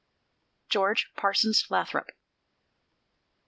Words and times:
GEORGE 0.69 1.11
PARSONS 1.15 1.69
LATHROP. 1.69 2.07